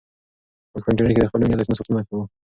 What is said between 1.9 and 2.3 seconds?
کوو.